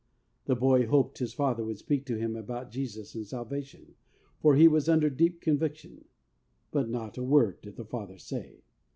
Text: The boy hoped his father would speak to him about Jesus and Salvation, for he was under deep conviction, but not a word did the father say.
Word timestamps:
The 0.45 0.55
boy 0.55 0.87
hoped 0.87 1.19
his 1.19 1.31
father 1.35 1.63
would 1.63 1.77
speak 1.77 2.07
to 2.07 2.17
him 2.17 2.35
about 2.35 2.71
Jesus 2.71 3.13
and 3.13 3.23
Salvation, 3.23 3.93
for 4.39 4.55
he 4.55 4.67
was 4.67 4.89
under 4.89 5.11
deep 5.11 5.41
conviction, 5.41 6.05
but 6.71 6.89
not 6.89 7.19
a 7.19 7.23
word 7.23 7.61
did 7.61 7.75
the 7.75 7.85
father 7.85 8.17
say. 8.17 8.63